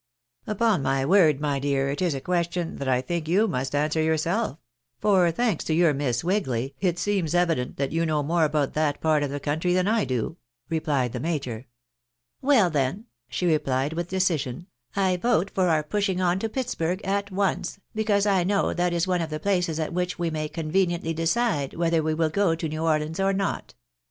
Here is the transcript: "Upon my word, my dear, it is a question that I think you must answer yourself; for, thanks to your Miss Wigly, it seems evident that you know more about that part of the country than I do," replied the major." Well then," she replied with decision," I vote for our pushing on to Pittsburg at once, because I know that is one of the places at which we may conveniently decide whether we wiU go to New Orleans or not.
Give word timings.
"Upon 0.47 0.81
my 0.81 1.05
word, 1.05 1.39
my 1.39 1.59
dear, 1.59 1.89
it 1.89 2.01
is 2.01 2.15
a 2.15 2.21
question 2.21 2.77
that 2.77 2.87
I 2.87 3.01
think 3.01 3.27
you 3.27 3.47
must 3.47 3.75
answer 3.75 4.01
yourself; 4.01 4.57
for, 4.97 5.29
thanks 5.29 5.63
to 5.65 5.75
your 5.75 5.93
Miss 5.93 6.23
Wigly, 6.23 6.73
it 6.79 6.97
seems 6.97 7.35
evident 7.35 7.77
that 7.77 7.91
you 7.91 8.03
know 8.03 8.23
more 8.23 8.43
about 8.43 8.73
that 8.73 8.99
part 8.99 9.21
of 9.21 9.29
the 9.29 9.39
country 9.39 9.73
than 9.75 9.87
I 9.87 10.05
do," 10.05 10.37
replied 10.69 11.13
the 11.13 11.19
major." 11.19 11.67
Well 12.51 12.71
then," 12.71 13.05
she 13.29 13.45
replied 13.45 13.93
with 13.93 14.07
decision," 14.07 14.65
I 14.95 15.17
vote 15.17 15.51
for 15.53 15.67
our 15.69 15.83
pushing 15.83 16.19
on 16.19 16.39
to 16.39 16.49
Pittsburg 16.49 17.01
at 17.03 17.29
once, 17.29 17.79
because 17.93 18.25
I 18.25 18.43
know 18.43 18.73
that 18.73 18.93
is 18.93 19.05
one 19.05 19.21
of 19.21 19.29
the 19.29 19.39
places 19.39 19.79
at 19.79 19.93
which 19.93 20.17
we 20.17 20.31
may 20.31 20.49
conveniently 20.49 21.13
decide 21.13 21.75
whether 21.75 22.01
we 22.01 22.15
wiU 22.15 22.31
go 22.33 22.55
to 22.55 22.67
New 22.67 22.81
Orleans 22.83 23.19
or 23.19 23.33
not. 23.33 23.75